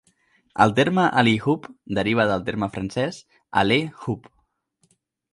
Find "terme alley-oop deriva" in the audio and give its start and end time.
0.77-2.25